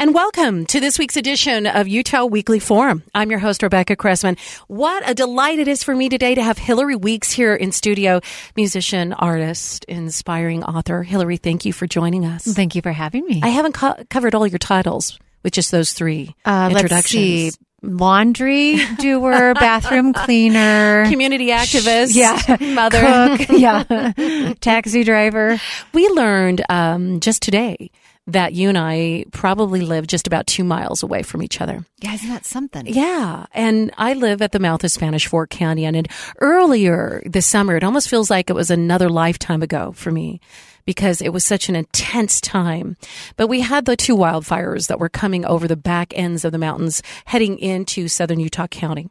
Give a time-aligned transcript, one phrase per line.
[0.00, 3.02] And welcome to this week's edition of Utah Weekly Forum.
[3.16, 4.36] I'm your host, Rebecca Cressman.
[4.68, 8.20] What a delight it is for me today to have Hillary Weeks here in studio,
[8.54, 11.02] musician, artist, inspiring author.
[11.02, 12.44] Hillary, thank you for joining us.
[12.44, 13.40] Thank you for having me.
[13.42, 17.24] I haven't co- covered all your titles with just those three uh, introductions.
[17.44, 17.64] Let's see.
[17.82, 25.60] Laundry doer, bathroom cleaner, community activist, yeah, mother, cook, yeah, taxi driver.
[25.92, 27.90] We learned um, just today
[28.28, 31.84] that you and I probably live just about two miles away from each other.
[32.00, 32.86] Yeah, isn't that something?
[32.86, 33.46] Yeah.
[33.54, 35.94] And I live at the mouth of Spanish Fork Canyon.
[35.94, 36.08] And
[36.40, 40.40] earlier this summer, it almost feels like it was another lifetime ago for me
[40.84, 42.96] because it was such an intense time.
[43.36, 46.58] But we had the two wildfires that were coming over the back ends of the
[46.58, 49.08] mountains heading into southern Utah County.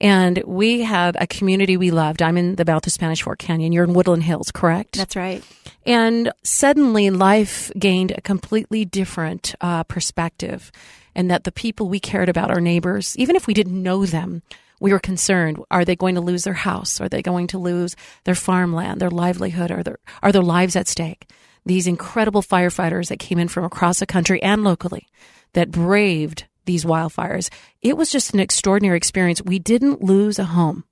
[0.00, 2.22] And we had a community we loved.
[2.22, 3.72] I'm in the of Spanish Fork Canyon.
[3.72, 4.96] You're in Woodland Hills, correct?
[4.96, 5.42] That's right.
[5.86, 10.70] And suddenly life gained a completely different uh, perspective
[11.14, 14.42] and that the people we cared about, our neighbors, even if we didn't know them,
[14.80, 15.58] we were concerned.
[15.70, 17.00] Are they going to lose their house?
[17.00, 19.70] Are they going to lose their farmland, their livelihood?
[19.70, 21.28] Are their, are their lives at stake?
[21.66, 25.08] These incredible firefighters that came in from across the country and locally
[25.54, 27.50] that braved these wildfires.
[27.82, 29.42] It was just an extraordinary experience.
[29.42, 30.84] We didn't lose a home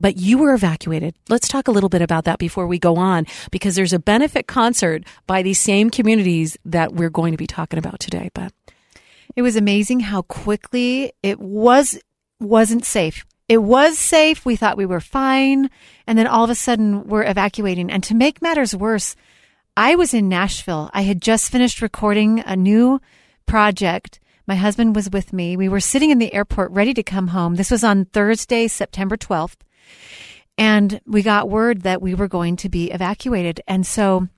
[0.00, 1.14] but you were evacuated.
[1.28, 4.46] Let's talk a little bit about that before we go on, because there's a benefit
[4.46, 8.30] concert by these same communities that we're going to be talking about today.
[8.34, 8.52] But
[9.34, 11.98] it was amazing how quickly it was
[12.40, 13.24] wasn't safe.
[13.48, 14.44] It was safe.
[14.44, 15.70] We thought we were fine.
[16.06, 17.90] And then all of a sudden we're evacuating.
[17.90, 19.16] And to make matters worse,
[19.76, 20.90] I was in Nashville.
[20.92, 23.00] I had just finished recording a new
[23.46, 24.20] project.
[24.46, 25.56] My husband was with me.
[25.56, 27.56] We were sitting in the airport ready to come home.
[27.56, 29.56] This was on Thursday, September 12th.
[30.56, 33.60] And we got word that we were going to be evacuated.
[33.66, 34.28] And so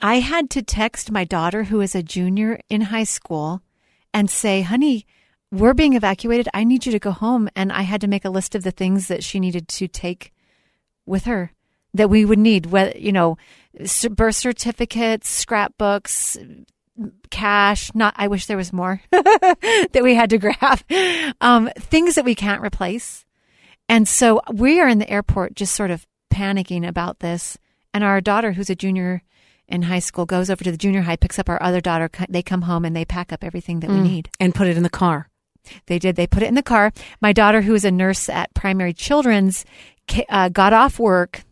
[0.00, 3.62] I had to text my daughter, who is a junior in high school,
[4.12, 5.06] and say, honey,
[5.52, 6.48] we're being evacuated.
[6.52, 7.48] I need you to go home.
[7.54, 10.32] And I had to make a list of the things that she needed to take
[11.06, 11.52] with her
[11.94, 13.36] that we would need, you know,
[14.10, 16.36] birth certificates, scrapbooks,
[17.30, 17.90] cash.
[17.94, 20.80] Not, I wish there was more that we had to grab.
[21.40, 23.24] Um, things that we can't replace.
[23.88, 27.58] And so we are in the airport just sort of panicking about this.
[27.92, 29.22] And our daughter, who's a junior
[29.68, 32.10] in high school, goes over to the junior high, picks up our other daughter.
[32.28, 34.02] They come home and they pack up everything that mm.
[34.02, 35.28] we need and put it in the car.
[35.86, 36.16] They did.
[36.16, 36.92] They put it in the car.
[37.20, 39.64] My daughter, who is a nurse at Primary Children's,
[40.28, 41.42] uh, got off work,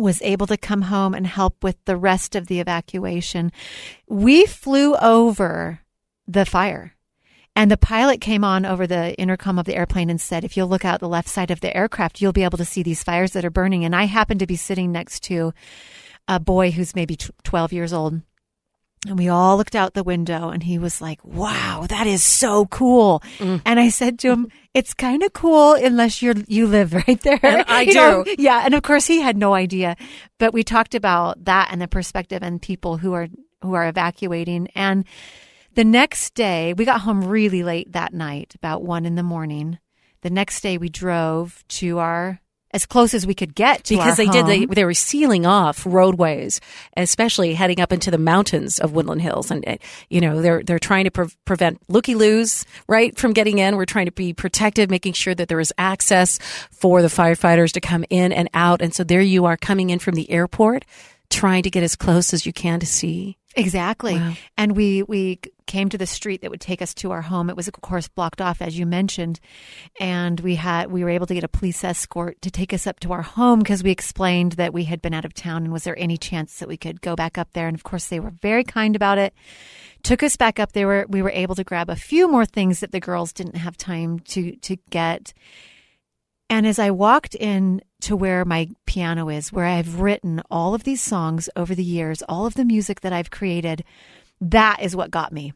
[0.00, 3.52] was able to come home and help with the rest of the evacuation.
[4.08, 5.80] We flew over
[6.26, 6.94] the fire.
[7.56, 10.68] And the pilot came on over the intercom of the airplane and said, if you'll
[10.68, 13.32] look out the left side of the aircraft, you'll be able to see these fires
[13.32, 13.84] that are burning.
[13.84, 15.52] And I happened to be sitting next to
[16.28, 18.22] a boy who's maybe 12 years old.
[19.06, 22.66] And we all looked out the window and he was like, wow, that is so
[22.66, 23.22] cool.
[23.38, 23.62] Mm.
[23.64, 27.40] And I said to him, it's kind of cool unless you're, you live right there.
[27.42, 27.94] And I do.
[27.94, 28.24] Know?
[28.38, 28.62] Yeah.
[28.62, 29.96] And of course he had no idea,
[30.38, 33.28] but we talked about that and the perspective and people who are,
[33.62, 34.68] who are evacuating.
[34.74, 35.06] And
[35.74, 39.78] the next day we got home really late that night, about one in the morning.
[40.20, 42.40] The next day we drove to our
[42.72, 44.46] as close as we could get because they home.
[44.46, 46.60] did they, they were sealing off roadways
[46.96, 49.50] especially heading up into the mountains of woodland hills.
[49.50, 49.76] And uh,
[50.08, 53.76] you know they're they're trying to pre- prevent looky loos right from getting in.
[53.76, 56.38] We're trying to be protective making sure that there is access
[56.70, 58.82] for the firefighters to come in and out.
[58.82, 60.84] And so there you are coming in from the airport
[61.30, 64.14] trying to get as close as you can to see Exactly.
[64.14, 64.34] Wow.
[64.56, 67.50] And we we came to the street that would take us to our home.
[67.50, 69.40] It was of course blocked off as you mentioned.
[69.98, 73.00] And we had we were able to get a police escort to take us up
[73.00, 75.84] to our home because we explained that we had been out of town and was
[75.84, 78.32] there any chance that we could go back up there and of course they were
[78.42, 79.34] very kind about it.
[80.04, 80.72] Took us back up.
[80.72, 83.56] They were we were able to grab a few more things that the girls didn't
[83.56, 85.32] have time to to get.
[86.48, 90.84] And as I walked in to where my piano is, where I've written all of
[90.84, 93.84] these songs over the years, all of the music that I've created,
[94.40, 95.52] that is what got me.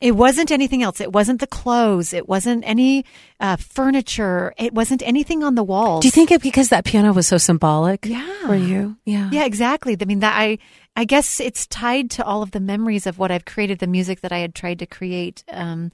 [0.00, 1.00] It wasn't anything else.
[1.00, 2.12] It wasn't the clothes.
[2.12, 3.04] It wasn't any
[3.40, 4.54] uh, furniture.
[4.56, 6.02] It wasn't anything on the walls.
[6.02, 8.06] Do you think it because that piano was so symbolic?
[8.06, 8.46] Yeah.
[8.46, 8.96] For you?
[9.04, 9.28] Yeah.
[9.32, 9.96] Yeah, exactly.
[10.00, 10.58] I mean, that I,
[10.94, 14.20] I guess it's tied to all of the memories of what I've created, the music
[14.20, 15.90] that I had tried to create, um,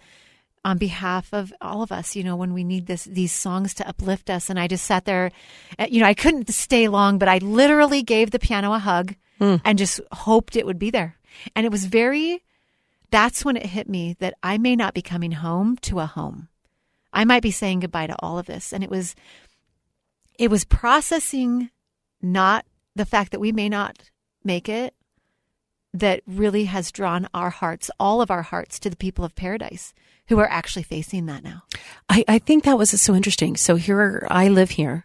[0.65, 3.89] on behalf of all of us, you know, when we need this, these songs to
[3.89, 4.49] uplift us.
[4.49, 5.31] And I just sat there,
[5.79, 9.15] uh, you know, I couldn't stay long, but I literally gave the piano a hug
[9.65, 11.17] and just hoped it would be there.
[11.55, 12.43] And it was very,
[13.11, 16.49] that's when it hit me that I may not be coming home to a home.
[17.13, 18.73] I might be saying goodbye to all of this.
[18.73, 19.15] And it was,
[20.39, 21.71] it was processing
[22.23, 22.65] not
[22.97, 24.11] the fact that we may not
[24.43, 24.95] make it
[25.95, 29.95] that really has drawn our hearts, all of our hearts, to the people of paradise
[30.27, 31.63] who are actually facing that now.
[32.09, 33.57] I, I think that was so interesting.
[33.57, 35.05] So here I live here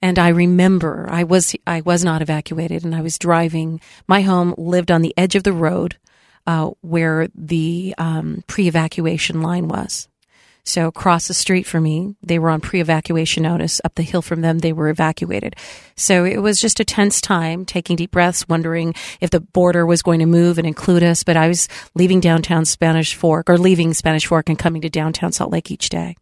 [0.00, 3.80] and I remember I was I was not evacuated and I was driving.
[4.06, 5.96] My home lived on the edge of the road
[6.46, 10.08] uh, where the um, pre-evacuation line was.
[10.68, 13.80] So across the street from me, they were on pre-evacuation notice.
[13.84, 15.56] Up the hill from them, they were evacuated.
[15.96, 20.02] So it was just a tense time, taking deep breaths, wondering if the border was
[20.02, 21.22] going to move and include us.
[21.22, 25.32] But I was leaving downtown Spanish Fork or leaving Spanish Fork and coming to downtown
[25.32, 26.16] Salt Lake each day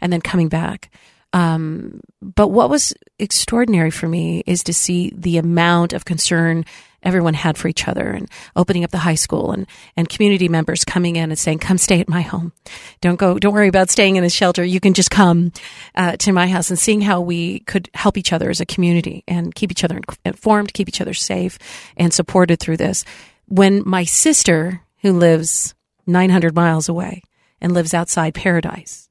[0.00, 0.90] and then coming back.
[1.32, 6.64] Um, but what was extraordinary for me is to see the amount of concern
[7.02, 9.66] everyone had for each other and opening up the high school and,
[9.96, 12.52] and community members coming in and saying, come stay at my home.
[13.00, 14.64] Don't go, don't worry about staying in the shelter.
[14.64, 15.52] You can just come
[15.94, 19.24] uh, to my house and seeing how we could help each other as a community
[19.26, 21.58] and keep each other informed, keep each other safe
[21.96, 23.04] and supported through this.
[23.46, 25.74] When my sister, who lives
[26.06, 27.22] 900 miles away
[27.60, 29.08] and lives outside paradise,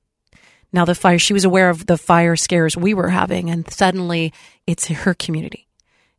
[0.73, 4.33] now the fire, she was aware of the fire scares we were having, and suddenly
[4.65, 5.67] it's her community.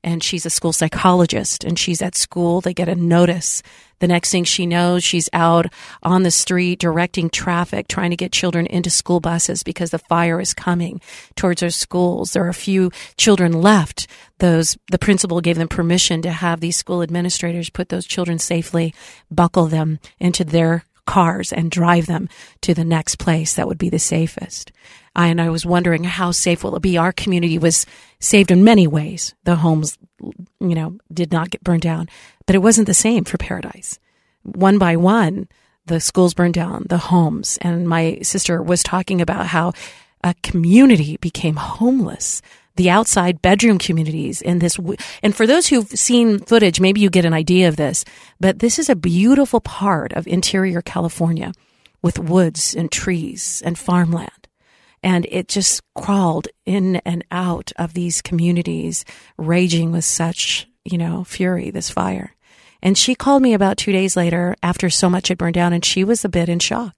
[0.05, 2.61] And she's a school psychologist and she's at school.
[2.61, 3.63] They get a notice.
[4.01, 5.67] The next thing she knows, she's out
[6.03, 10.41] on the street directing traffic, trying to get children into school buses because the fire
[10.41, 11.01] is coming
[11.37, 12.33] towards their schools.
[12.33, 14.09] There are a few children left.
[14.39, 18.93] Those, the principal gave them permission to have these school administrators put those children safely,
[19.31, 22.29] buckle them into their cars and drive them
[22.63, 24.73] to the next place that would be the safest.
[25.15, 26.97] I, and I was wondering how safe will it be?
[26.97, 27.87] Our community was
[28.19, 29.35] saved in many ways.
[29.45, 32.09] The homes, you know, did not get burned down,
[32.47, 33.99] but it wasn't the same for Paradise.
[34.43, 35.49] One by one,
[35.87, 39.73] the schools burned down, the homes, and my sister was talking about how
[40.25, 42.41] a community became homeless
[42.77, 44.79] the outside bedroom communities in this.
[45.23, 48.05] And for those who've seen footage, maybe you get an idea of this,
[48.41, 51.53] but this is a beautiful part of interior California
[52.03, 54.49] with woods and trees and farmland.
[55.03, 59.05] And it just crawled in and out of these communities,
[59.37, 62.35] raging with such, you know, fury, this fire.
[62.83, 65.85] And she called me about two days later after so much had burned down, and
[65.85, 66.95] she was a bit in shock.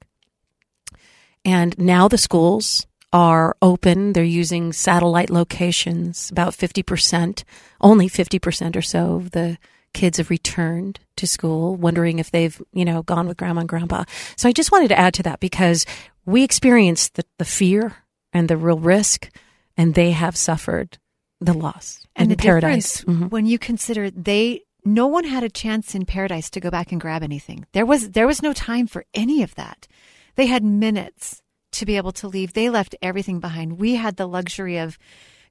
[1.44, 4.12] And now the schools are open.
[4.12, 6.30] They're using satellite locations.
[6.30, 7.44] About 50%,
[7.80, 9.56] only 50% or so of the
[9.94, 14.02] kids have returned to school, wondering if they've, you know, gone with grandma and grandpa.
[14.36, 15.86] So I just wanted to add to that because
[16.26, 17.94] we experienced the, the fear
[18.32, 19.30] and the real risk,
[19.76, 20.98] and they have suffered
[21.40, 23.02] the loss and the paradise.
[23.02, 23.26] Mm-hmm.
[23.26, 27.00] When you consider they, no one had a chance in paradise to go back and
[27.00, 27.64] grab anything.
[27.72, 29.86] There was there was no time for any of that.
[30.34, 31.42] They had minutes
[31.74, 32.52] to be able to leave.
[32.52, 33.78] They left everything behind.
[33.78, 34.98] We had the luxury of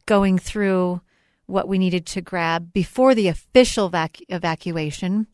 [0.05, 1.01] going through
[1.45, 5.27] what we needed to grab before the official vac- evacuation.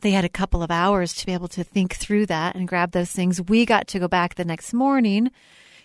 [0.00, 2.92] They had a couple of hours to be able to think through that and grab
[2.92, 3.40] those things.
[3.40, 5.30] We got to go back the next morning,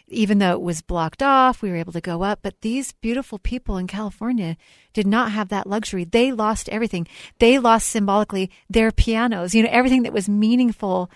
[0.07, 1.61] even though it was blocked off.
[1.61, 2.39] We were able to go up.
[2.41, 4.57] But these beautiful people in California
[4.93, 6.03] did not have that luxury.
[6.03, 7.07] They lost everything.
[7.39, 11.09] They lost symbolically their pianos, you know, everything that was meaningful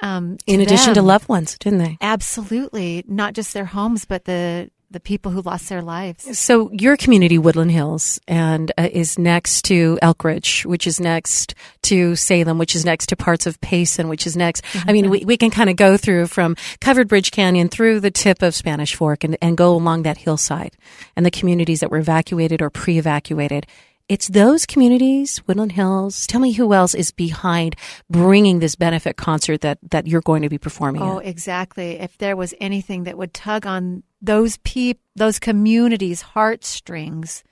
[0.00, 0.94] um, in addition them.
[0.94, 1.98] to loved ones, didn't they?
[2.00, 6.38] Absolutely, not just their homes, but the the people who lost their lives.
[6.38, 12.14] So your community, Woodland Hills, and uh, is next to Elkridge, which is next to
[12.14, 14.64] Salem, which is next to parts of Payson, which is next.
[14.64, 14.88] Mm-hmm.
[14.88, 18.10] I mean, we, we can kind of go through from Covered Bridge Canyon through the
[18.10, 20.76] tip of Spanish Fork and, and go along that hillside
[21.16, 23.66] and the communities that were evacuated or pre-evacuated
[24.08, 26.26] it's those communities, Woodland Hills.
[26.26, 27.76] Tell me who else is behind
[28.08, 31.02] bringing this benefit concert that, that you're going to be performing.
[31.02, 31.26] Oh, at.
[31.26, 31.92] exactly.
[31.98, 37.42] If there was anything that would tug on those peop, those communities' heartstrings,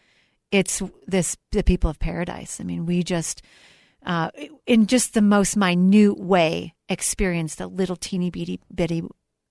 [0.53, 2.61] it's this the people of paradise.
[2.61, 3.43] I mean, we just,
[4.07, 4.31] uh,
[4.67, 9.03] in just the most minute way, experienced a little teeny bitty bitty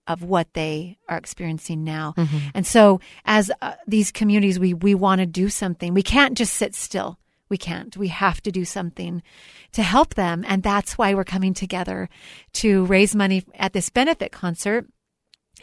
[0.07, 2.13] of what they are experiencing now.
[2.17, 2.37] Mm-hmm.
[2.53, 5.93] And so as uh, these communities we we want to do something.
[5.93, 7.19] We can't just sit still.
[7.49, 7.95] We can't.
[7.95, 9.21] We have to do something
[9.73, 10.43] to help them.
[10.47, 12.09] And that's why we're coming together
[12.53, 14.87] to raise money at this benefit concert.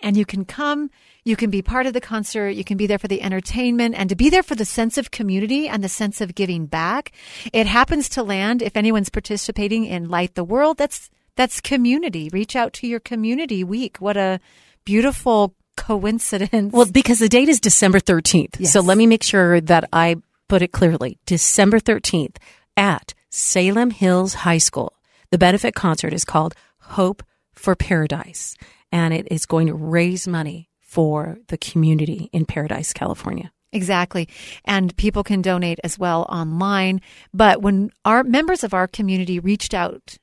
[0.03, 0.91] And you can come,
[1.25, 4.09] you can be part of the concert, you can be there for the entertainment and
[4.09, 7.13] to be there for the sense of community and the sense of giving back.
[7.53, 10.79] It happens to land if anyone's participating in Light the World.
[10.79, 12.29] That's that's community.
[12.35, 13.97] Reach out to your community week.
[13.97, 14.41] What a
[14.85, 16.71] beautiful coincidence.
[16.71, 18.57] Well, because the date is December 13th.
[18.59, 18.75] Yes.
[18.75, 20.17] So let me make sure that I
[20.49, 21.19] put it clearly.
[21.25, 22.37] December 13th
[22.77, 24.93] at Salem Hills High School.
[25.31, 27.23] The benefit concert is called Hope
[27.55, 28.55] for Paradise,
[28.93, 33.51] and it is going to raise money for the community in Paradise, California.
[33.73, 34.29] Exactly.
[34.67, 37.01] And people can donate as well online.
[37.33, 40.19] But when our members of our community reached out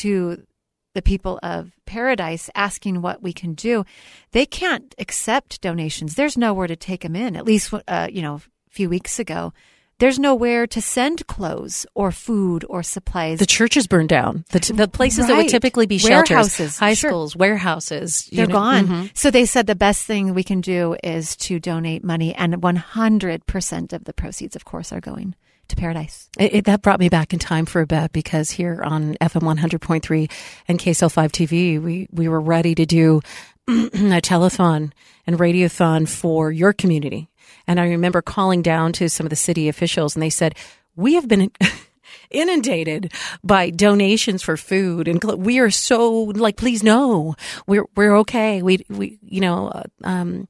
[0.00, 0.46] to
[0.94, 3.84] the people of Paradise asking what we can do,
[4.32, 6.14] they can't accept donations.
[6.14, 7.36] There's nowhere to take them in.
[7.36, 9.52] At least, uh, you know, a few weeks ago,
[9.98, 13.38] there's nowhere to send clothes or food or supplies.
[13.38, 14.44] The churches burned down.
[14.50, 17.10] The, t- the places that would typically be shelters, Warehouses, high sure.
[17.10, 18.28] schools, warehouses.
[18.32, 18.52] They're know.
[18.54, 18.86] gone.
[18.88, 19.10] Mhm.
[19.16, 23.92] So they said the best thing we can do is to donate money, and 100%
[23.92, 25.36] of the proceeds, of course, are going
[25.72, 26.28] to Paradise.
[26.38, 29.42] It, it- that brought me back in time for a bit because here on FM
[29.58, 30.30] 100.3
[30.68, 33.20] and KSL5 TV, we, we were ready to do
[33.68, 34.92] a telethon
[35.26, 37.28] and radiothon for your community.
[37.66, 40.54] And I remember calling down to some of the city officials and they said,
[40.96, 41.50] we have been
[42.30, 43.12] inundated
[43.44, 47.34] by donations for food and we are so like, please no,
[47.66, 48.62] we're, we're okay.
[48.62, 50.48] We, we, you know, uh, um,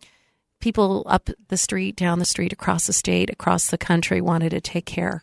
[0.63, 4.61] people up the street, down the street, across the state, across the country wanted to
[4.61, 5.23] take care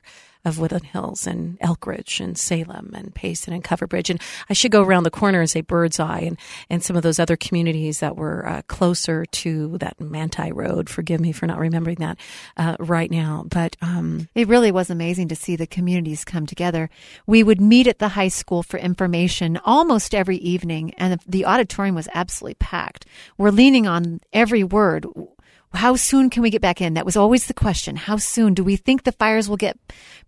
[0.50, 4.10] of Woodland Hills and Elkridge and Salem and Payson and Coverbridge.
[4.10, 6.38] And I should go around the corner and say Birdseye and,
[6.70, 10.90] and some of those other communities that were uh, closer to that Manti Road.
[10.90, 12.18] Forgive me for not remembering that
[12.58, 13.46] uh, right now.
[13.50, 16.90] But um, It really was amazing to see the communities come together.
[17.26, 21.96] We would meet at the high school for information almost every evening, and the auditorium
[21.96, 23.06] was absolutely packed.
[23.38, 25.06] We're leaning on every word.
[25.74, 26.96] How soon can we get back in?
[26.96, 27.96] That was always the question.
[27.96, 28.56] How soon?
[28.56, 29.78] Do we think the fires will get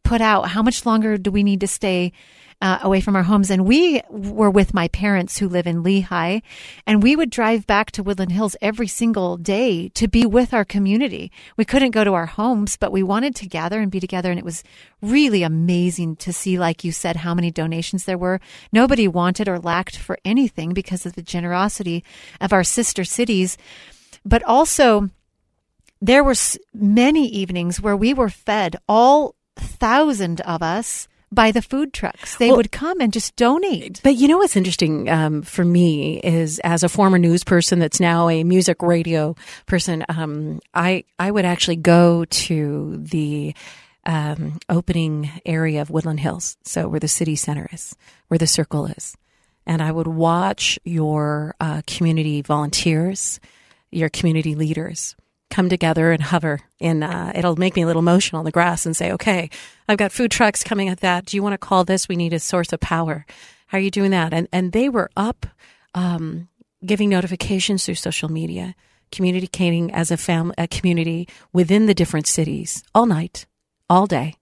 [0.03, 0.50] put out?
[0.50, 2.13] How much longer do we need to stay
[2.62, 3.50] uh, away from our homes?
[3.50, 6.43] And we were with my parents who live in Lehi,
[6.86, 10.63] and we would drive back to Woodland Hills every single day to be with our
[10.63, 11.31] community.
[11.57, 14.29] We couldn't go to our homes, but we wanted to gather and be together.
[14.29, 14.63] And it was
[15.01, 18.39] really amazing to see, like you said, how many donations there were.
[18.71, 22.03] Nobody wanted or lacked for anything because of the generosity
[22.39, 23.57] of our sister cities.
[24.24, 25.10] But also,
[26.01, 26.36] there were
[26.74, 32.36] many evenings where we were fed all thousand of us by the food trucks.
[32.38, 34.01] They Well- would come and just donate.
[34.03, 38.00] But you know what's interesting um, for me is as a former news person that's
[38.01, 43.53] now a music radio person, um, I I would actually go to the
[44.05, 47.96] um, opening area of Woodland Hills, so where the city center is,
[48.27, 49.15] where the circle is,
[49.67, 53.39] and I would watch your uh, community volunteers,
[53.91, 55.15] your community leaders
[55.51, 58.86] come together and hover in uh, it'll make me a little emotional on the grass
[58.86, 59.50] and say okay
[59.88, 61.25] i've got food trucks coming at that.
[61.25, 62.08] Do you want to call this?
[62.08, 63.25] We need a source of power.
[63.67, 64.34] How are you doing that?
[64.34, 65.46] And and they were up
[65.93, 66.48] um,
[66.86, 68.75] giving notifications through social media
[69.12, 73.46] communicating as a family a community within the different cities all night
[73.89, 74.36] all day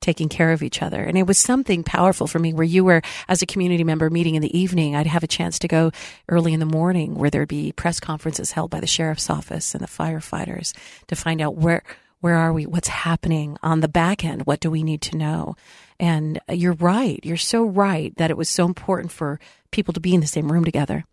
[0.00, 1.02] taking care of each other.
[1.02, 4.34] And it was something powerful for me where you were, as a community member, meeting
[4.34, 4.96] in the evening.
[4.96, 5.92] I'd have a chance to go
[6.28, 9.82] early in the morning where there'd be press conferences held by the sheriff's office and
[9.82, 10.74] the firefighters
[11.08, 11.82] to find out where,
[12.20, 12.66] where are we?
[12.66, 14.46] What's happening on the back end?
[14.46, 15.56] What do we need to know?
[15.98, 17.20] And you're right.
[17.22, 19.38] You're so right that it was so important for
[19.70, 21.04] people to be in the same room together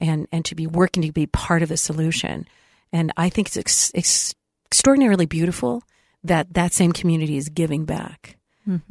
[0.00, 2.46] and, and to be working to be part of the solution.
[2.92, 4.34] And I think it's ex- ex-
[4.66, 5.82] extraordinarily beautiful
[6.24, 8.36] that that same community is giving back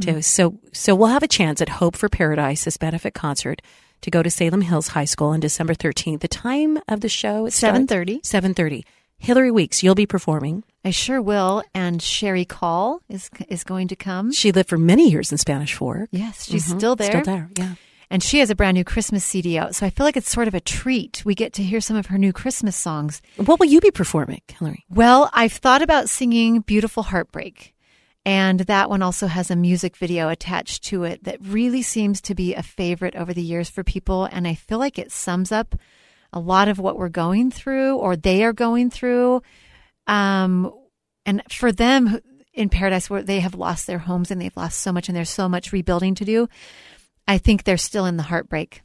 [0.01, 0.21] to.
[0.21, 3.61] So, so we'll have a chance at Hope for Paradise, this benefit concert,
[4.01, 6.19] to go to Salem Hills High School on December 13th.
[6.21, 8.21] The time of the show is 7:30.
[8.21, 8.83] 7.30.
[9.17, 10.63] Hillary Weeks, you'll be performing.
[10.83, 11.63] I sure will.
[11.75, 14.31] And Sherry Call is is going to come.
[14.31, 16.09] She lived for many years in Spanish Fork.
[16.11, 16.77] Yes, she's Mhm.
[16.77, 17.11] still there.
[17.11, 17.75] Still there, yeah.
[18.11, 19.73] And she has a brand new Christmas CD out.
[19.73, 21.23] So I feel like it's sort of a treat.
[21.23, 23.21] We get to hear some of her new Christmas songs.
[23.37, 24.83] What will you be performing, Hillary?
[24.89, 27.73] Well, I've thought about singing Beautiful Heartbreak.
[28.25, 32.35] And that one also has a music video attached to it that really seems to
[32.35, 34.25] be a favorite over the years for people.
[34.25, 35.75] And I feel like it sums up
[36.33, 39.41] a lot of what we're going through or they are going through.
[40.05, 40.69] Um,
[41.25, 42.19] and for them
[42.53, 45.29] in Paradise, where they have lost their homes and they've lost so much and there's
[45.29, 46.49] so much rebuilding to do,
[47.27, 48.81] I think they're still in the heartbreak.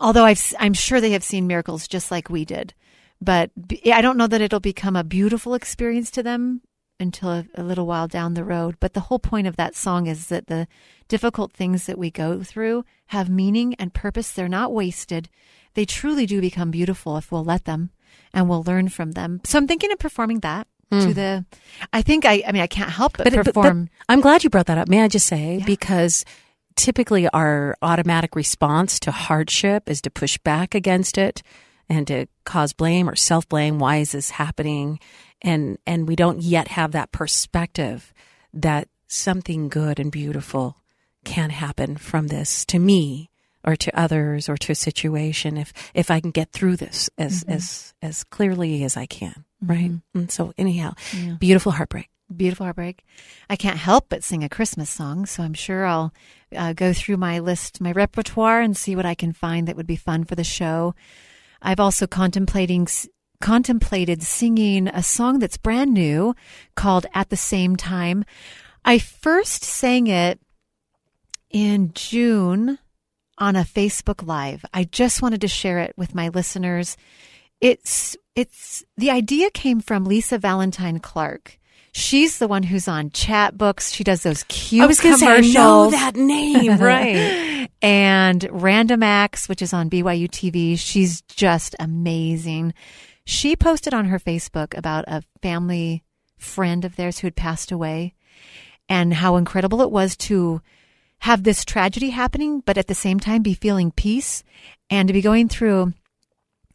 [0.00, 2.74] Although I've, I'm sure they have seen miracles just like we did.
[3.20, 3.50] But
[3.92, 6.62] I don't know that it'll become a beautiful experience to them
[6.98, 8.76] until a, a little while down the road.
[8.80, 10.66] But the whole point of that song is that the
[11.08, 14.32] difficult things that we go through have meaning and purpose.
[14.32, 15.28] They're not wasted.
[15.74, 17.90] They truly do become beautiful if we'll let them
[18.34, 19.40] and we'll learn from them.
[19.44, 21.46] So I'm thinking of performing that to the,
[21.94, 23.36] I think I, I mean, I can't help but, Hmm.
[23.36, 23.88] But, but- but perform.
[24.10, 24.88] I'm glad you brought that up.
[24.88, 25.64] May I just say, Yeah.
[25.64, 26.22] because
[26.76, 31.42] typically our automatic response to hardship is to push back against it
[31.88, 33.78] and to cause blame or self blame.
[33.78, 34.98] Why is this happening?
[35.42, 38.12] And and we don't yet have that perspective
[38.54, 40.76] that something good and beautiful
[41.24, 43.30] can happen from this to me
[43.64, 47.44] or to others or to a situation if if I can get through this as
[47.44, 47.52] mm-hmm.
[47.52, 49.44] as as clearly as I can.
[49.62, 49.70] Mm-hmm.
[49.70, 49.90] Right.
[50.14, 51.36] And so anyhow, Yeah.
[51.38, 52.08] beautiful heartbreak.
[52.34, 53.04] Beautiful heartbreak.
[53.50, 56.12] I can't help but sing a Christmas song, so I'm sure I'll
[56.54, 59.86] uh, go through my list, my repertoire, and see what I can find that would
[59.86, 60.94] be fun for the show.
[61.60, 62.88] I've also contemplating
[63.40, 66.34] contemplated singing a song that's brand new
[66.74, 68.24] called "At the Same Time."
[68.84, 70.40] I first sang it
[71.50, 72.78] in June
[73.38, 74.64] on a Facebook Live.
[74.72, 76.96] I just wanted to share it with my listeners.
[77.60, 81.58] It's it's the idea came from Lisa Valentine Clark.
[81.92, 83.94] She's the one who's on Chatbooks.
[83.94, 87.68] She does those cute I was going to say, I know that name, right?
[87.82, 90.78] and Random Acts, which is on BYU TV.
[90.78, 92.72] She's just amazing.
[93.24, 96.02] She posted on her Facebook about a family
[96.38, 98.14] friend of theirs who had passed away
[98.88, 100.60] and how incredible it was to
[101.20, 104.42] have this tragedy happening, but at the same time be feeling peace
[104.90, 105.92] and to be going through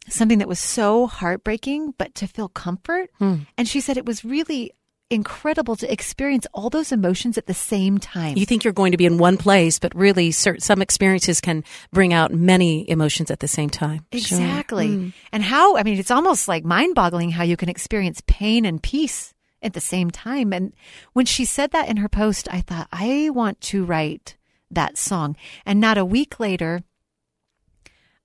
[0.08, 3.10] something that was so heartbreaking, but to feel comfort.
[3.18, 3.40] Hmm.
[3.58, 4.72] And she said it was really
[5.10, 8.36] incredible to experience all those emotions at the same time.
[8.36, 11.64] You think you're going to be in one place, but really, cer- some experiences can
[11.92, 14.06] bring out many emotions at the same time.
[14.12, 14.38] Sure.
[14.38, 14.88] Exactly.
[14.88, 15.12] Mm.
[15.32, 18.82] And how, I mean, it's almost like mind boggling how you can experience pain and
[18.82, 20.52] peace at the same time.
[20.52, 20.72] And
[21.14, 24.36] when she said that in her post, I thought, I want to write
[24.70, 25.36] that song.
[25.64, 26.82] And not a week later,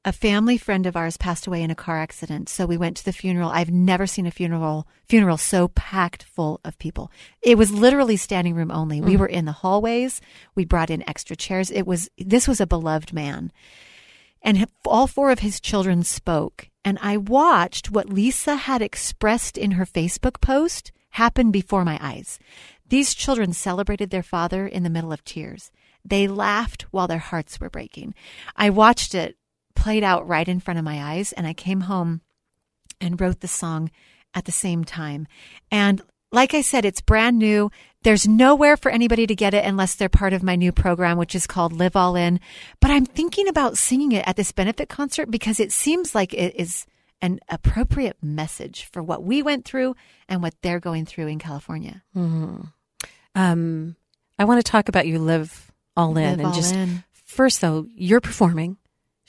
[0.05, 2.49] a family friend of ours passed away in a car accident.
[2.49, 3.49] So we went to the funeral.
[3.49, 7.11] I've never seen a funeral funeral so packed full of people.
[7.41, 8.99] It was literally standing room only.
[8.99, 9.19] We mm.
[9.19, 10.19] were in the hallways.
[10.55, 11.71] We brought in extra chairs.
[11.71, 13.51] It was this was a beloved man
[14.43, 16.69] and all four of his children spoke.
[16.85, 22.39] And I watched what Lisa had expressed in her Facebook post happen before my eyes.
[22.89, 25.71] These children celebrated their father in the middle of tears.
[26.03, 28.13] They laughed while their hearts were breaking.
[28.57, 29.37] I watched it
[29.83, 32.21] played out right in front of my eyes, and I came home
[33.01, 33.91] and wrote the song
[34.33, 35.27] at the same time.
[35.71, 37.69] And like I said, it's brand new.
[38.01, 41.35] There's nowhere for anybody to get it unless they're part of my new program, which
[41.35, 42.39] is called Live All In.
[42.79, 46.55] But I'm thinking about singing it at this benefit concert because it seems like it
[46.55, 46.85] is
[47.21, 49.97] an appropriate message for what we went through
[50.29, 52.03] and what they're going through in California.
[53.35, 53.97] Um,
[54.39, 57.03] I want to talk about you live all in Live and All just In.
[57.25, 58.77] first though you're performing.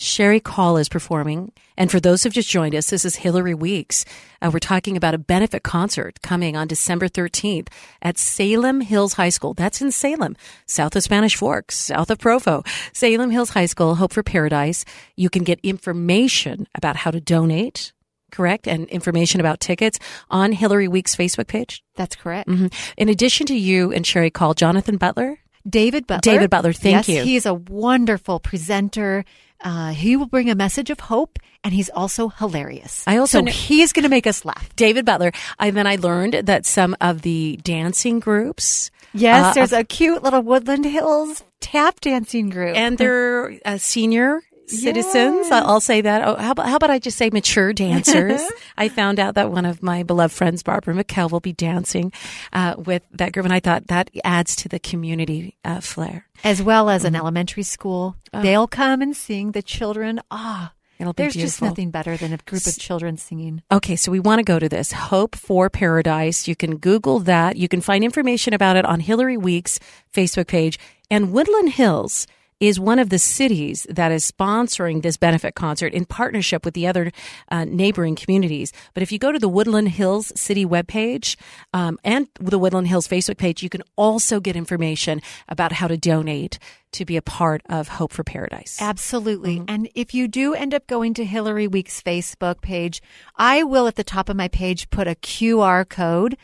[0.05, 4.05] Sherry Call is performing, and for those who've just joined us, this is Hillary Weeks.
[4.43, 7.69] Uh, we're talking about a benefit concert coming on December 13th
[8.03, 9.55] at Salem Hills High School.
[9.55, 10.37] That's in Salem,
[10.67, 12.63] south of Spanish Forks, south of Provo.
[12.93, 14.85] Salem Hills High School, Hope for Paradise.
[15.17, 17.95] You can get information about how to donate,
[18.31, 21.83] correct, and information about tickets on Hillary Weeks' Facebook page.
[21.97, 22.51] That's correct.
[22.51, 22.67] hmm
[22.99, 25.39] In addition to you and Sherry Call, Jonathan Butler.
[25.67, 26.31] David Butler.
[26.31, 27.23] David Butler, thank yes, you.
[27.25, 29.25] He's a wonderful presenter.
[29.61, 33.05] Uh, he will bring a message of hope, and he's also hilarious.
[33.07, 34.69] I also so kn- he is going to make us laugh.
[34.77, 35.33] David Butler.
[35.59, 38.91] And then I learned that some of the dancing groups.
[39.15, 44.43] Yes, uh, there's a cute little Woodland Hills tap dancing group, and they're uh, senior
[44.67, 45.49] citizens.
[45.51, 46.27] I'll, I'll say that.
[46.27, 48.41] Oh, how about how about I just say mature dancers?
[48.77, 52.13] I found out that one of my beloved friends, Barbara McKell, will be dancing
[52.53, 56.27] uh, with that group, and I thought that adds to the community uh, flair.
[56.43, 57.15] as well as Mm-hmm.
[57.15, 58.17] an elementary school.
[58.33, 58.41] Oh.
[58.43, 59.53] They'll come and sing.
[59.53, 63.63] The children, ah, It'll be there's just nothing better than a group of children singing.
[63.71, 66.47] Okay, so we want to go to this Hope for Paradise.
[66.49, 67.57] You can Google that.
[67.57, 69.81] You can find information about it on Hillary Weeks
[70.15, 70.79] Facebook page.
[71.11, 72.27] And Woodland Hills
[72.69, 76.87] is one of the cities that is sponsoring this benefit concert in partnership with the
[76.87, 77.13] other
[77.51, 78.73] uh, neighboring communities.
[78.95, 81.37] But if you go to the Woodland Hills City webpage
[81.73, 85.97] um, and the Woodland Hills Facebook page, you can also get information about how to
[85.97, 86.59] donate
[86.93, 88.79] to be a part of Hope for Paradise.
[88.81, 89.63] Absolutely.
[89.67, 93.03] And if you do end up going to Hillary Weeks Facebook page,
[93.37, 96.37] I will at the top of my page put a QR code.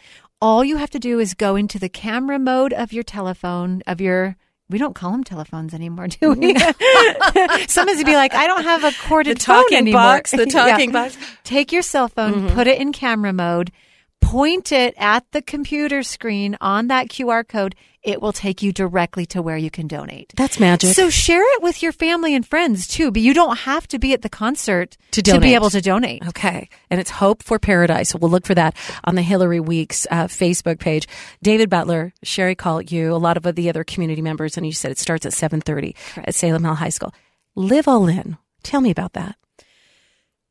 [0.42, 4.00] All you have to do is go into the camera mode of your telephone, of
[4.00, 4.37] your
[4.70, 6.56] we don't call them telephones anymore, do we?
[7.66, 10.00] Someone's gonna be like, I don't have a corded The phone talking anymore.
[10.00, 11.18] box, the talking box.
[11.44, 12.54] Take your cell phone, mm-hmm.
[12.54, 13.72] put it in camera mode,
[14.20, 17.74] point it at the computer screen on that QR code.
[18.02, 20.33] It will take you directly to where you can donate.
[20.35, 20.94] That's magic.
[20.94, 24.14] So share it with your family and friends too, but you don't have to be
[24.14, 26.26] at the concert To be able to donate.
[26.28, 26.70] Okay.
[26.88, 28.11] And it's Hope for Paradise.
[28.11, 31.06] So we'll look for that on the Hillary Weeks uh, Facebook page.
[31.42, 34.90] David Butler, Sherry called you, a lot of the other community members, and you said
[34.90, 37.12] it starts at 7.30 at Salem Hill High School.
[37.54, 38.38] Live All In.
[38.62, 39.37] Tell me about that.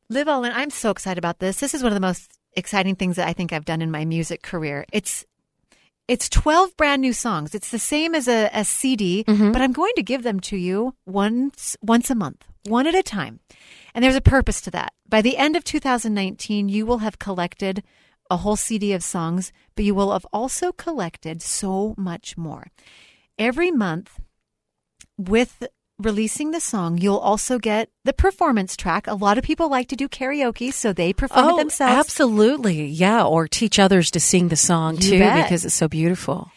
[0.08, 0.52] Live All In.
[0.52, 1.58] I'm so excited about this.
[1.58, 4.04] This is one of the most exciting things that I think I've done in my
[4.04, 4.84] music career.
[4.92, 5.24] It's
[6.08, 7.54] it's 12 brand new songs.
[7.54, 9.52] It's the same as a, a CD, mm-hmm.
[9.52, 13.02] but I'm going to give them to you once once a month, one at a
[13.02, 13.40] time.
[13.94, 14.92] And there's a purpose to that.
[15.08, 17.82] By the end of 2019, you will have collected
[18.30, 22.68] a whole CD of songs, but you will have also collected so much more.
[23.38, 24.20] Every month,
[25.16, 25.66] with
[26.00, 29.06] releasing the song, you'll also get the performance track.
[29.06, 31.94] A lot of people like to do karaoke, so they perform it themselves.
[31.94, 32.86] Oh, absolutely.
[32.86, 33.24] Yeah.
[33.24, 35.44] Or teach others to sing the song You too bet.
[35.44, 36.50] because it's so beautiful.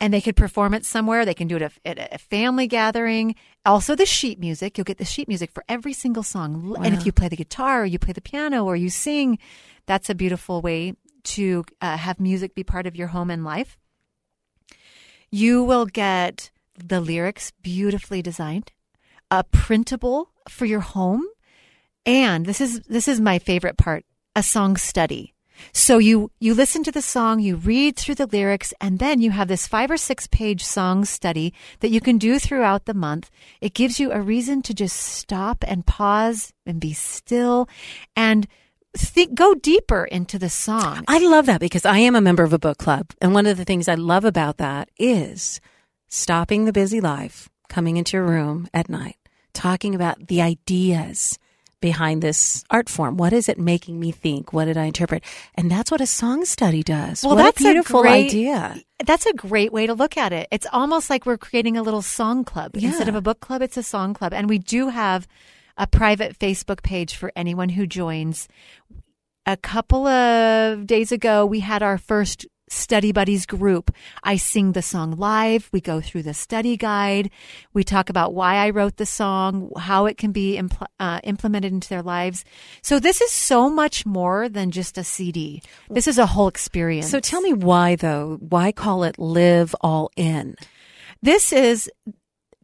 [0.00, 1.24] and they could perform it somewhere.
[1.24, 3.34] They can do it at a, family gathering.
[3.66, 4.78] Also, the sheet music.
[4.78, 6.74] You'll get the sheet music for every single song.
[6.82, 9.38] And if you play the guitar or you play the piano or you sing,
[9.86, 13.76] that's a beautiful way to uh, have music be part of your home and life.
[15.30, 16.50] You will get
[16.88, 18.72] the lyrics beautifully designed,
[19.30, 21.26] a printable for your home,
[22.06, 25.34] and this is this is my favorite part, a song study.
[25.72, 29.30] So you you listen to the song, you read through the lyrics, and then you
[29.30, 33.30] have this five or six page song study that you can do throughout the month.
[33.60, 37.68] It gives you a reason to just stop and pause and be still
[38.16, 38.46] and
[38.96, 41.04] think go deeper into the song.
[41.06, 43.10] I love that because I am a member of a book club.
[43.20, 45.60] And one of the things I love about that is
[46.10, 49.16] stopping the busy life, coming into your room at night,
[49.54, 51.38] talking about the ideas
[51.80, 53.16] behind this art form.
[53.16, 54.52] What is it making me think?
[54.52, 55.24] What did I interpret?
[55.54, 57.24] And that's what a song study does.
[57.24, 58.76] Well, what that's a beautiful great, idea.
[59.06, 60.48] That's a great way to look at it.
[60.50, 62.72] It's almost like we're creating a little song club.
[62.74, 64.34] Instead of a book club, it's a song club.
[64.34, 65.26] And we do have
[65.78, 68.46] a private Facebook page for anyone who joins.
[69.46, 73.92] A couple of days ago, we had our first study buddies group.
[74.22, 75.68] I sing the song live.
[75.72, 77.30] We go through the study guide.
[77.72, 81.72] We talk about why I wrote the song, how it can be impl- uh, implemented
[81.72, 82.44] into their lives.
[82.82, 85.62] So this is so much more than just a CD.
[85.88, 87.10] This is a whole experience.
[87.10, 88.38] So tell me why though?
[88.40, 90.56] Why call it live all in?
[91.22, 91.90] This is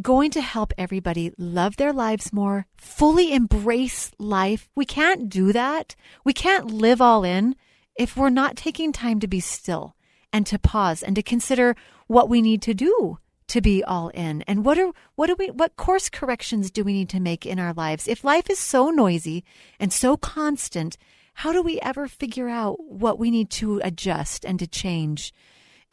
[0.00, 4.68] going to help everybody love their lives more, fully embrace life.
[4.76, 5.96] We can't do that.
[6.24, 7.56] We can't live all in
[7.98, 9.95] if we're not taking time to be still
[10.36, 11.74] and to pause and to consider
[12.08, 13.18] what we need to do
[13.48, 14.42] to be all in.
[14.42, 17.58] And what are what do we what course corrections do we need to make in
[17.58, 18.06] our lives?
[18.06, 19.44] If life is so noisy
[19.80, 20.98] and so constant
[21.40, 25.32] how do we ever figure out what we need to adjust and to change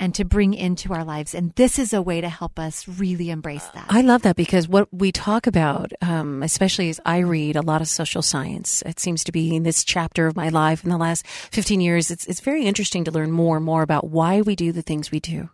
[0.03, 1.33] and to bring into our lives.
[1.33, 3.85] And this is a way to help us really embrace that.
[3.87, 7.79] I love that because what we talk about, um, especially as I read a lot
[7.79, 10.97] of social science, it seems to be in this chapter of my life in the
[10.97, 12.11] last 15 years.
[12.11, 15.09] It's, it's very interesting to learn more and more about why we do the things
[15.09, 15.49] we do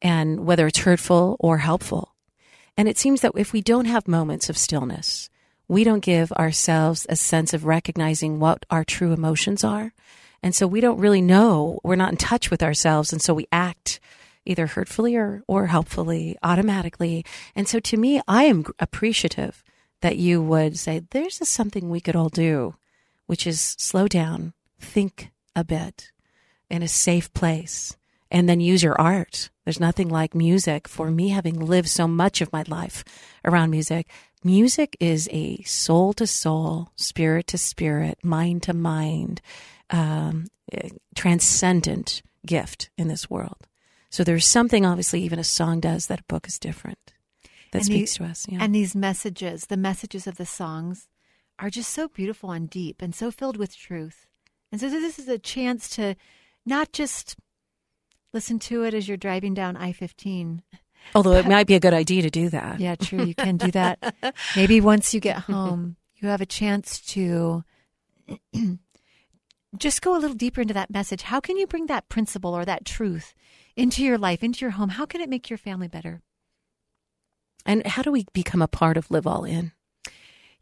[0.00, 2.14] and whether it's hurtful or helpful.
[2.76, 5.28] And it seems that if we don't have moments of stillness,
[5.66, 9.92] we don't give ourselves a sense of recognizing what our true emotions are.
[10.42, 13.12] And so we don't really know, we're not in touch with ourselves.
[13.12, 14.00] And so we act
[14.46, 17.24] either hurtfully or, or helpfully, automatically.
[17.54, 19.62] And so to me, I am appreciative
[20.00, 22.74] that you would say, there's something we could all do,
[23.26, 26.10] which is slow down, think a bit
[26.70, 27.96] in a safe place,
[28.30, 29.50] and then use your art.
[29.64, 33.04] There's nothing like music for me having lived so much of my life
[33.44, 34.08] around music.
[34.42, 39.42] Music is a soul to soul, spirit to spirit, mind to mind,
[39.90, 40.46] um,
[41.14, 43.66] transcendent gift in this world.
[44.10, 47.12] So there's something, obviously, even a song does that a book is different.
[47.72, 48.46] That And speaks the- to us.
[48.48, 48.58] Yeah.
[48.60, 51.06] And these messages, the messages of the songs,
[51.58, 54.26] are just so beautiful and deep and so filled with truth.
[54.72, 56.14] And so this is a chance to
[56.64, 57.36] not just
[58.32, 60.62] listen to it as you're driving down I 15.
[61.14, 62.80] Although it might be a good idea to do that.
[62.80, 63.24] Yeah, true.
[63.24, 64.14] You can do that.
[64.56, 67.62] Maybe once you get home, you have a chance to
[69.76, 71.22] just go a little deeper into that message.
[71.22, 73.34] How can you bring that principle or that truth
[73.76, 74.90] into your life, into your home?
[74.90, 76.22] How can it make your family better?
[77.64, 79.72] And how do we become a part of Live All In?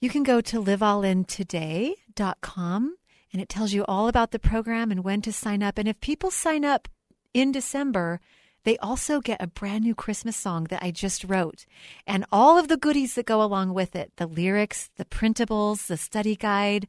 [0.01, 2.97] You can go to liveallintoday.com
[3.33, 5.79] and it tells you all about the program and when to sign up.
[5.79, 6.89] And if people sign up
[7.35, 8.21] in December,
[8.65, 11.65] they also get a brand new Christmas song that I just wrote
[12.07, 15.97] and all of the goodies that go along with it the lyrics, the printables, the
[15.97, 16.87] study guide,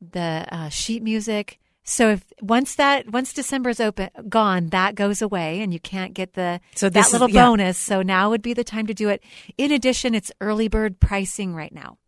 [0.00, 1.58] the uh, sheet music.
[1.88, 6.32] So if once that once December's open gone, that goes away, and you can't get
[6.32, 7.46] the So that this is- little yeah.
[7.46, 7.78] bonus.
[7.78, 9.22] So now would be the time to do it.
[9.56, 11.98] In addition, it's early bird pricing right now.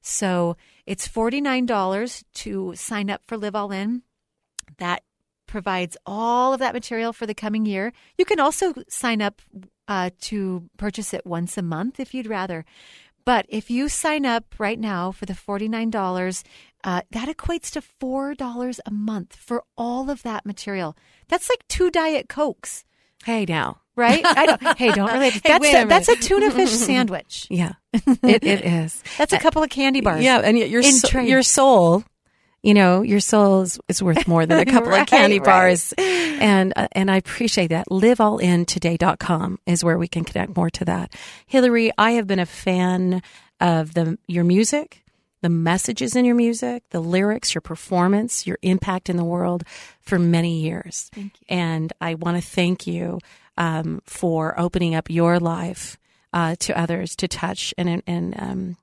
[0.00, 4.02] So it's forty nine dollars to sign up for Live All In.
[4.78, 5.02] That
[5.46, 7.92] provides all of that material for the coming year.
[8.16, 9.42] You can also sign up
[9.88, 12.64] uh, to purchase it once a month if you'd rather.
[13.28, 16.42] But if you sign up right now for the $49,
[16.82, 20.96] uh, that equates to $4 a month for all of that material.
[21.28, 22.86] That's like two Diet Cokes,
[23.26, 23.82] Hey, now.
[23.96, 24.24] right?
[24.24, 25.34] I don't, hey, don't relate.
[25.34, 27.46] Hey, That's, a a, that's a tuna fish sandwich.
[27.50, 29.02] Yeah, it, it is.
[29.18, 30.24] That's a couple of candy bars.
[30.24, 32.04] Yeah, and your in so- your soul,
[32.62, 35.44] you know, your soul is, is worth more than a couple Right, of candy right.
[35.44, 37.86] bars, and uh, and I appreciate that.
[37.88, 41.12] LiveAllInToday.com is where we can connect more to that.
[41.46, 43.22] Hillary, I have been a fan
[43.60, 45.02] of the your music.
[45.40, 49.62] The messages in your music, the lyrics, your performance, your impact in the world
[50.00, 51.12] for many years.
[51.48, 53.20] And I want to thank you
[53.56, 55.96] um, for opening up your life
[56.32, 58.76] uh, to others to touch and and um,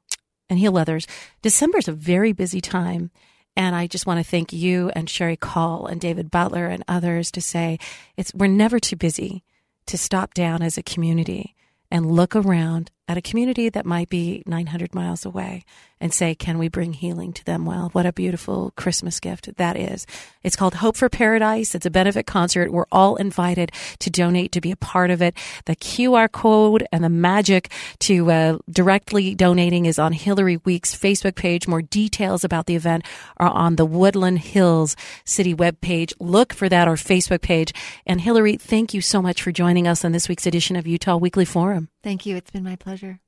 [0.50, 1.08] and heal others.
[1.42, 3.12] December is a very busy time.
[3.56, 7.32] And I just want to thank you and Sherry Call and David Butler and others
[7.32, 7.80] to say
[8.18, 9.44] it's we're never too busy
[9.86, 11.56] to stop down as a community
[11.90, 15.64] and look around at a community that might be 900 miles away
[16.02, 17.66] and say, can we bring healing to them?
[17.66, 20.06] Well, what a beautiful Christmas gift that is.
[20.44, 21.74] It's called Hope for Paradise.
[21.74, 22.72] It's a benefit concert.
[22.72, 25.36] We're all invited to donate to be a part of it.
[25.66, 31.36] The QR code and the magic to uh, directly donating is on Hillary Week's Facebook
[31.36, 31.68] page.
[31.68, 33.06] More details about the event
[33.38, 36.14] are on the Woodland Hills City webpage.
[36.20, 37.74] Look for that or Facebook page.
[38.06, 41.18] And Hillary, thank you so much for joining us on this week's edition of Utah
[41.18, 41.90] Weekly Forum.
[42.04, 42.36] Thank you.
[42.36, 43.20] It's been my pleasure.